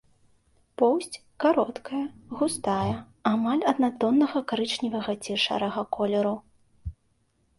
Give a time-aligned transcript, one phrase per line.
[0.81, 1.99] Поўсць кароткая,
[2.39, 2.93] густая,
[3.33, 6.35] амаль аднатоннага карычневага ці шэрага колеру.